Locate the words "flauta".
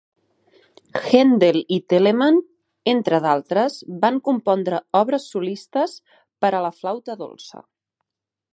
6.81-7.21